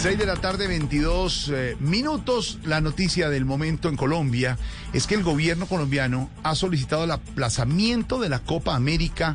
[0.00, 2.60] 6 de la tarde, 22 eh, minutos.
[2.62, 4.56] La noticia del momento en Colombia
[4.92, 9.34] es que el gobierno colombiano ha solicitado el aplazamiento de la Copa América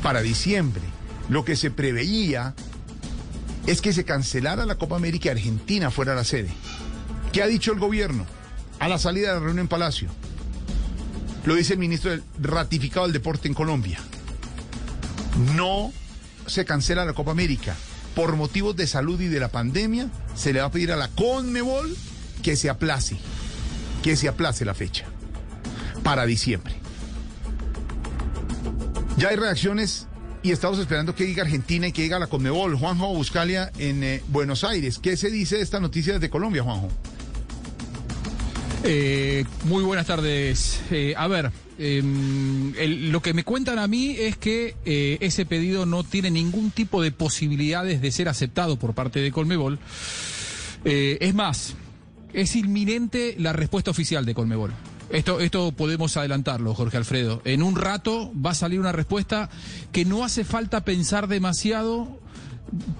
[0.00, 0.82] para diciembre.
[1.28, 2.54] Lo que se preveía
[3.66, 6.50] es que se cancelara la Copa América y Argentina fuera la sede.
[7.32, 8.26] ¿Qué ha dicho el gobierno
[8.78, 10.08] a la salida de la reunión en Palacio?
[11.44, 13.98] Lo dice el ministro del ratificado del deporte en Colombia.
[15.56, 15.92] No
[16.46, 17.74] se cancela la Copa América
[18.14, 21.08] por motivos de salud y de la pandemia, se le va a pedir a la
[21.08, 21.96] Conmebol
[22.42, 23.16] que se aplace,
[24.02, 25.06] que se aplace la fecha
[26.02, 26.74] para diciembre.
[29.16, 30.06] Ya hay reacciones
[30.42, 32.76] y estamos esperando que diga Argentina y que diga la Conmebol.
[32.76, 34.98] Juanjo Buscalia en eh, Buenos Aires.
[34.98, 36.88] ¿Qué se dice de esta noticia desde Colombia, Juanjo?
[38.84, 40.80] Eh, muy buenas tardes.
[40.90, 42.72] Eh, a ver, em,
[43.10, 47.02] lo que me cuentan a mí es que eh, ese pedido no tiene ningún tipo
[47.02, 49.78] de posibilidades de ser aceptado por parte de Colmebol.
[50.84, 51.74] es más,
[52.32, 54.72] es inminente la respuesta oficial de Colmebol.
[55.10, 57.42] Esto, esto podemos adelantarlo, Jorge Alfredo.
[57.44, 59.50] En un rato va a salir una respuesta
[59.92, 62.20] que no hace falta pensar demasiado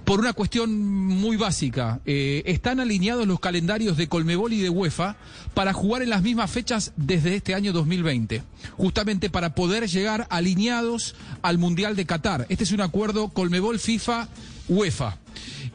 [0.05, 2.01] por una cuestión muy básica.
[2.05, 5.17] Eh, están alineados los calendarios de Colmebol y de UEFA
[5.55, 8.43] para jugar en las mismas fechas desde este año 2020,
[8.77, 12.47] justamente para poder llegar alineados al Mundial de Qatar.
[12.49, 14.29] Este es un acuerdo Colmebol, FIFA,
[14.69, 15.19] UEFA.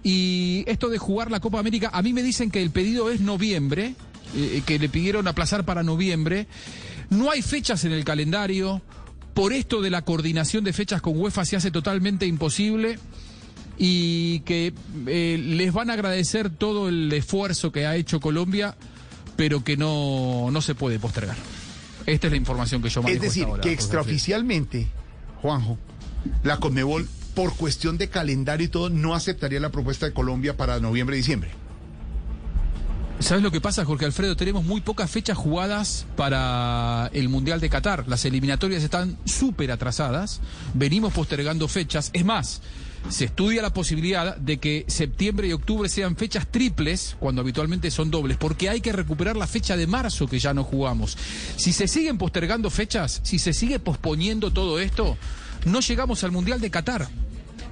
[0.03, 3.21] Y esto de jugar la Copa América, a mí me dicen que el pedido es
[3.21, 3.95] noviembre,
[4.35, 6.47] eh, que le pidieron aplazar para noviembre.
[7.09, 8.81] No hay fechas en el calendario.
[9.33, 12.99] Por esto de la coordinación de fechas con UEFA se hace totalmente imposible
[13.77, 14.73] y que
[15.07, 18.75] eh, les van a agradecer todo el esfuerzo que ha hecho Colombia,
[19.35, 21.35] pero que no, no se puede postergar.
[22.05, 23.23] Esta es la información que yo manejo.
[23.23, 24.87] Es decir, que extraoficialmente,
[25.41, 25.77] Juanjo,
[26.43, 30.79] la Conmebol, por cuestión de calendario y todo, no aceptaría la propuesta de Colombia para
[30.79, 31.51] noviembre y diciembre.
[33.19, 34.35] ¿Sabes lo que pasa, Jorge Alfredo?
[34.35, 38.07] Tenemos muy pocas fechas jugadas para el Mundial de Qatar.
[38.07, 40.41] Las eliminatorias están súper atrasadas.
[40.73, 42.11] Venimos postergando fechas.
[42.13, 42.61] Es más,
[43.09, 48.11] se estudia la posibilidad de que septiembre y octubre sean fechas triples, cuando habitualmente son
[48.11, 51.17] dobles, porque hay que recuperar la fecha de marzo que ya no jugamos.
[51.55, 55.17] Si se siguen postergando fechas, si se sigue posponiendo todo esto,
[55.65, 57.07] no llegamos al Mundial de Qatar.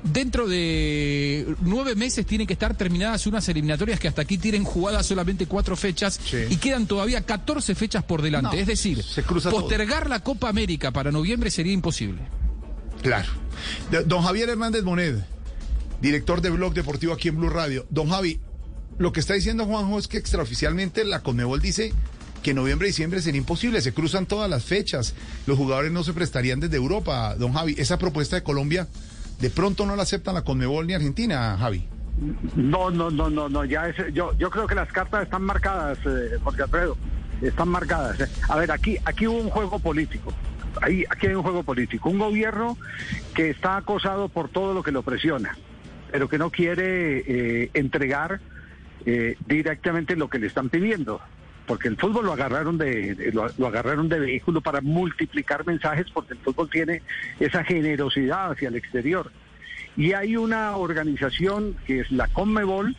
[0.03, 5.05] Dentro de nueve meses tienen que estar terminadas unas eliminatorias que hasta aquí tienen jugadas
[5.05, 8.59] solamente cuatro fechas y quedan todavía 14 fechas por delante.
[8.59, 9.03] es decir,
[9.49, 12.21] postergar la Copa América para noviembre sería imposible.
[13.01, 13.29] Claro.
[14.05, 15.19] Don Javier Hernández Moned,
[16.01, 17.85] director de Blog Deportivo aquí en Blue Radio.
[17.89, 18.39] Don Javi,
[18.97, 21.93] lo que está diciendo Juanjo es que extraoficialmente la Conmebol dice
[22.41, 25.13] que noviembre y diciembre sería imposible, se cruzan todas las fechas,
[25.47, 27.35] los jugadores no se prestarían desde Europa.
[27.35, 28.87] Don Javi, esa propuesta de Colombia
[29.43, 31.85] de pronto no la aceptan la Conmebol ni Argentina, Javi.
[32.55, 35.97] No, no, no, no, no, ya es, yo, yo creo que las cartas están marcadas,
[36.05, 36.95] eh, Jorge Alfredo,
[37.41, 38.21] están marcadas.
[38.21, 38.27] Eh.
[38.47, 40.31] A ver, aquí, aquí hubo un juego político.
[40.81, 42.09] Ahí, aquí hay un juego político.
[42.09, 42.77] Un gobierno
[43.35, 45.57] que está acosado por todo lo que lo presiona,
[46.09, 48.39] pero que no quiere eh, entregar
[49.45, 51.19] directamente lo que le están pidiendo
[51.65, 56.39] porque el fútbol lo agarraron de, lo, agarraron de vehículo para multiplicar mensajes porque el
[56.39, 57.01] fútbol tiene
[57.39, 59.31] esa generosidad hacia el exterior.
[59.95, 62.95] Y hay una organización que es la Conmebol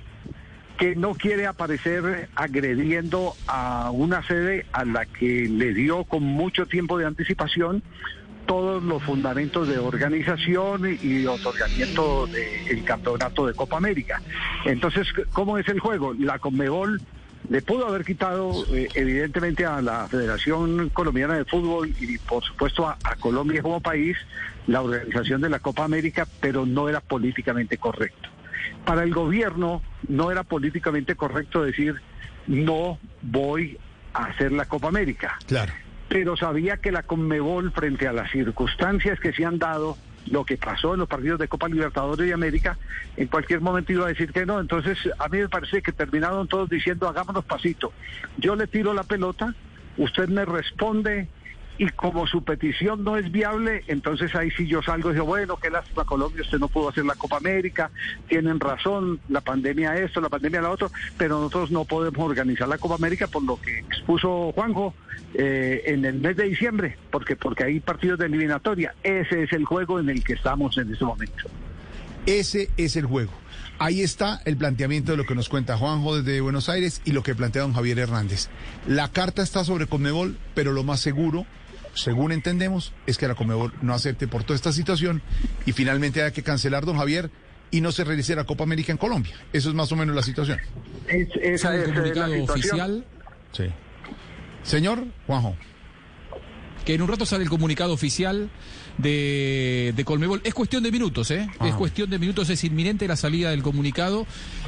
[0.78, 6.66] que no quiere aparecer agrediendo a una sede a la que le dio con mucho
[6.66, 7.82] tiempo de anticipación
[8.47, 14.21] todos los fundamentos de organización y otorgamiento del campeonato de Copa América.
[14.65, 16.15] Entonces, ¿cómo es el juego?
[16.18, 17.00] La Conmebol
[17.48, 22.88] le pudo haber quitado eh, evidentemente a la Federación Colombiana de Fútbol y por supuesto
[22.88, 24.16] a, Colombia como país
[24.66, 28.28] la organización de la Copa América, pero no era políticamente correcto.
[28.84, 31.94] Para el gobierno no era políticamente correcto decir
[32.46, 33.78] no voy
[34.12, 35.38] a hacer la Copa América.
[35.46, 35.72] Claro.
[36.08, 39.96] Pero sabía que la Conmebol frente a las circunstancias que se han dado
[40.26, 42.78] lo que pasó en los partidos de Copa Libertadores de América,
[43.16, 44.60] en cualquier momento iba a decir que no.
[44.60, 47.92] Entonces, a mí me parece que terminaron todos diciendo, hagámonos pasito.
[48.38, 49.54] Yo le tiro la pelota,
[49.97, 51.28] usted me responde
[51.78, 55.56] y como su petición no es viable, entonces ahí sí yo salgo y digo, bueno,
[55.56, 57.91] qué lástima Colombia, usted no pudo hacer la Copa América,
[58.28, 62.78] tienen razón, la pandemia esto, la pandemia lo otro, pero nosotros no podemos organizar la
[62.78, 64.94] Copa América por lo que expuso Juanjo
[65.34, 68.94] eh, en el mes de diciembre, porque, porque hay partidos de eliminatoria.
[69.03, 71.44] Ese es el juego en el que estamos en este momento.
[72.27, 73.32] Ese es el juego.
[73.78, 77.24] Ahí está el planteamiento de lo que nos cuenta Juanjo desde Buenos Aires y lo
[77.24, 78.48] que plantea don Javier Hernández.
[78.86, 81.44] La carta está sobre Conmebol, pero lo más seguro,
[81.94, 85.22] según entendemos, es que la Conmebol no acepte por toda esta situación
[85.66, 87.30] y finalmente haya que cancelar, don Javier,
[87.70, 89.34] y no se realice la Copa América en Colombia.
[89.52, 90.60] Eso es más o menos la situación.
[91.08, 92.50] Es, esa es, el eh, la comunicado situación.
[92.50, 93.04] oficial
[93.52, 93.64] Sí.
[94.62, 95.56] Señor Juanjo.
[96.84, 98.51] Que en un rato sale el comunicado oficial
[98.98, 100.41] de, de Colmebol.
[100.45, 101.48] Es cuestión de minutos, ¿eh?
[101.65, 104.27] Es cuestión de minutos, es inminente la salida del comunicado,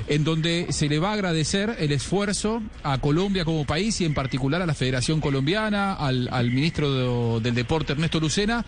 [0.08, 4.14] en donde se le va a agradecer el esfuerzo a Colombia como país y en
[4.14, 8.64] particular a la Federación Colombiana, al, al ministro de- del Deporte Ernesto Lucena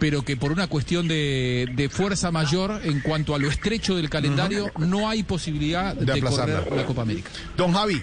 [0.00, 4.10] pero que por una cuestión de, de fuerza mayor en cuanto a lo estrecho del
[4.10, 7.30] calendario no hay posibilidad De de, correr la Copa América.
[7.56, 8.02] Don Javi,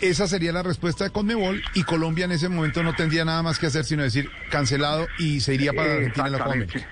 [0.00, 3.58] esa sería la respuesta de Conmebol y Colombia en ese momento no tendría nada más
[3.58, 6.52] que hacer sino decir cancelado y se iría para Argentina en la Copa.
[6.52, 6.88] América.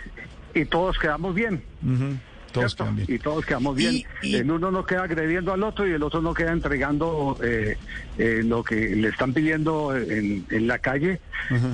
[0.55, 1.63] Y todos quedamos bien.
[1.83, 2.17] Ujú.
[2.53, 3.07] Todos quedan bien.
[3.11, 3.95] Y todos quedamos bien.
[3.95, 7.39] Y- y- En uno no queda agrediendo al otro y el otro no queda entregando
[7.43, 7.79] eh,
[8.19, 11.19] eh, lo que le están pidiendo en, en la calle,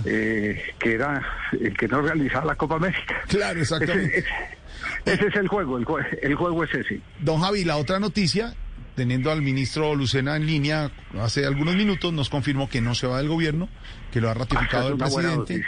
[0.05, 1.21] eh, que era
[1.61, 3.17] el que no realizaba la Copa América.
[3.27, 4.19] Claro, exactamente.
[4.19, 7.01] Ese, ese- ese es el juego, el, jue- el juego es ese.
[7.21, 8.55] Don Javi, la otra noticia,
[8.95, 10.91] teniendo al ministro Lucena en línea
[11.21, 13.69] hace algunos minutos, nos confirmó que no se va del gobierno,
[14.13, 15.65] que lo ha ratificado es el presidente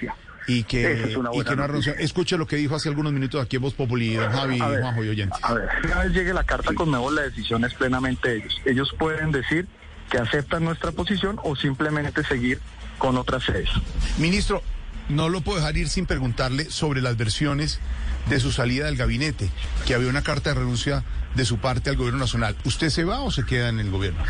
[0.47, 1.69] y que, es y que no ha.
[1.99, 4.81] Escuche lo que dijo hace algunos minutos aquí en Voz Populi, don Javi, ver.
[4.81, 5.39] Juanjo y oyentes.
[5.43, 8.61] A ver, Una vez llegue la carta con Mebol, la decisión es plenamente de ellos.
[8.65, 9.67] Ellos pueden decir
[10.11, 12.61] que aceptan nuestra posición o simplemente seguir
[12.99, 13.69] con otras sedes.
[14.19, 14.63] Ministro,
[15.09, 17.81] no lo puedo dejar ir sin preguntarle sobre las versiones
[18.29, 19.51] de su salida del gabinete,
[19.87, 22.57] que había una carta de renuncia de su parte al gobierno nacional.
[22.65, 24.21] ¿Usted se va o se queda en el gobierno?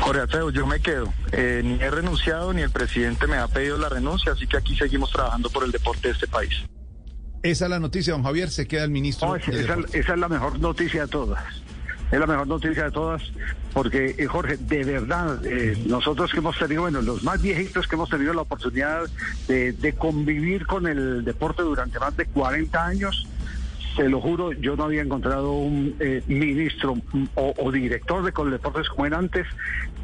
[0.00, 1.12] Jorge Alfredo, yo me quedo.
[1.32, 4.76] Eh, ni he renunciado, ni el presidente me ha pedido la renuncia, así que aquí
[4.76, 6.52] seguimos trabajando por el deporte de este país.
[7.42, 9.28] Esa es la noticia, don Javier, se queda el ministro.
[9.28, 11.42] No, es- del esa, esa es la mejor noticia de todas.
[12.14, 13.24] Es la mejor noticia de todas,
[13.72, 17.96] porque, eh, Jorge, de verdad, eh, nosotros que hemos tenido, bueno, los más viejitos que
[17.96, 19.02] hemos tenido la oportunidad
[19.48, 23.26] de, convivir con el deporte durante más de 40 años,
[23.96, 28.88] se lo juro, yo no había encontrado un eh, ministro mm, o, director de Coldeportes
[28.90, 29.48] como era antes,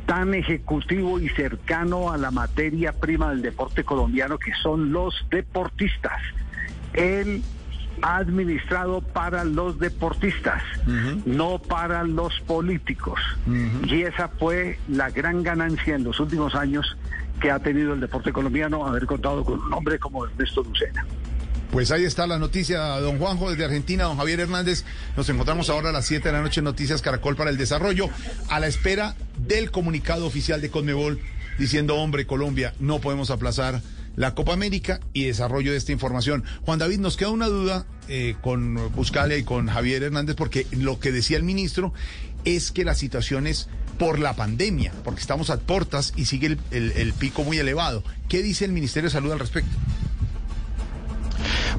[0.07, 6.21] tan ejecutivo y cercano a la materia prima del deporte colombiano que son los deportistas.
[6.93, 7.45] Él
[8.03, 10.63] administrado para los deportistas,
[11.25, 13.21] no para los políticos.
[13.87, 16.97] Y esa fue la gran ganancia en los últimos años
[17.41, 21.07] que ha tenido el deporte colombiano, haber contado con un hombre como Ernesto Lucena.
[21.71, 24.85] Pues ahí está la noticia, don Juanjo, desde Argentina, don Javier Hernández.
[25.17, 28.09] Nos encontramos ahora a las 7 de la noche en Noticias Caracol para el Desarrollo,
[28.49, 31.21] a la espera del comunicado oficial de Conmebol
[31.59, 33.83] diciendo, hombre, Colombia, no podemos aplazar
[34.21, 36.45] la Copa América y desarrollo de esta información.
[36.67, 41.01] Juan David, nos queda una duda eh, con Buscalia y con Javier Hernández, porque lo
[41.01, 41.95] que decía el ministro
[42.45, 43.69] es que la situación es
[43.99, 48.05] por la pandemia, porque estamos a portas y sigue el, el- el pico muy elevado.
[48.29, 49.75] ¿Qué dice el Ministerio de Salud al respecto?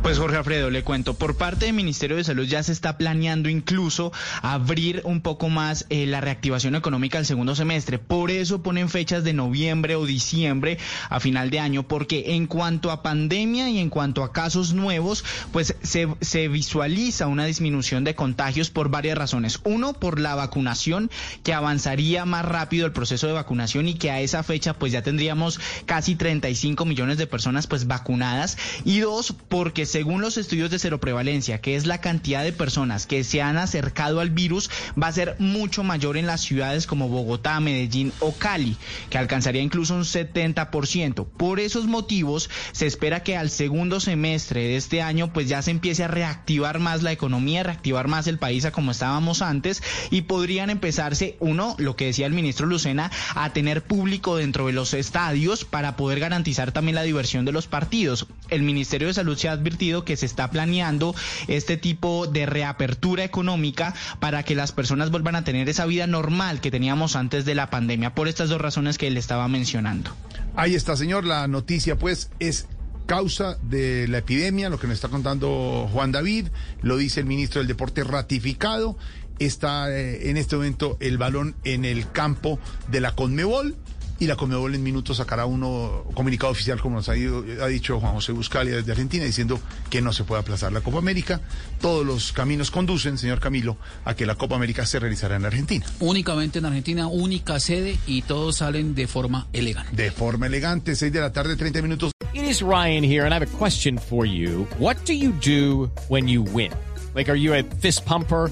[0.01, 3.50] Pues Jorge Alfredo, le cuento, por parte del Ministerio de Salud ya se está planeando
[3.50, 4.12] incluso
[4.42, 8.00] abrir un poco más eh, la reactivación económica al segundo semestre.
[8.00, 12.89] Por eso ponen fechas de noviembre o diciembre a final de año, porque en cuanto
[12.89, 18.15] a pandemia y en cuanto a casos nuevos, pues se, se visualiza una disminución de
[18.15, 19.60] contagios por varias razones.
[19.65, 21.12] Uno, por la vacunación,
[21.43, 25.03] que avanzaría más rápido el proceso de vacunación y que a esa fecha pues ya
[25.03, 28.58] tendríamos casi 35 millones de personas pues vacunadas.
[28.84, 33.25] Y dos, porque según los estudios de seroprevalencia, que es la cantidad de personas que
[33.25, 34.69] se han acercado al virus,
[35.01, 38.77] va a ser mucho mayor en las ciudades como Bogotá, Medellín o Cali,
[39.10, 41.25] que alcanzaría incluso un 70%.
[41.25, 45.71] Por esos motivos, se espera que al segundo semestre de este año pues ya se
[45.71, 50.21] empiece a reactivar más la economía, reactivar más el país a como estábamos antes y
[50.21, 54.93] podrían empezarse, uno, lo que decía el ministro Lucena, a tener público dentro de los
[54.93, 58.27] estadios para poder garantizar también la diversión de los partidos.
[58.50, 61.16] El Ministerio de Salud se ha advertido que se está planeando
[61.48, 66.62] este tipo de reapertura económica para que las personas vuelvan a tener esa vida normal
[66.62, 70.12] que teníamos antes de la pandemia, por estas dos razones que él estaba mencionando.
[70.56, 71.26] Ahí está, señor.
[71.26, 72.68] La noticia, pues, es
[73.08, 76.50] causa de la epidemia, lo que nos está contando Juan David,
[76.82, 78.98] lo dice el ministro del Deporte ratificado.
[79.40, 82.60] Está eh, en este momento el balón en el campo
[82.92, 83.76] de la Conmebol
[84.22, 88.00] y la Conmebol en minutos sacará uno comunicado oficial, como nos ha, ido- ha dicho
[88.00, 89.60] Juan José Buscalia desde Argentina, diciendo
[89.90, 91.42] que no se puede aplazar la Copa América.
[91.82, 95.86] Todos los caminos conducen, señor Camilo, a que la Copa América se realizará en Argentina.
[96.00, 99.96] Únicamente en Argentina, única sede y todos salen de forma elegante.
[99.96, 102.12] De forma elegante, 6 de la tarde, 30 minutos.
[102.34, 104.68] It is Ryan here, and I have a question for you.
[104.78, 106.72] What do you do when you win?
[107.16, 108.51] Like, are you a fist pumper?